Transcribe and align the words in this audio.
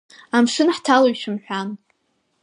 Амшын 0.37 0.69
ҳҭалоит 0.75 1.17
шәымҳәан. 1.21 1.69